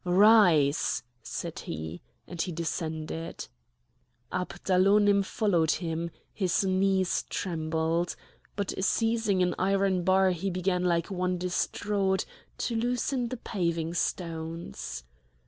[0.03, 3.47] "Rise!" said he; and he descended.
[4.31, 8.15] Abdalonim followed him; his knees trembled.
[8.55, 12.25] But seizing an iron bar he began like one distraught
[12.57, 15.03] to loosen the paving stones.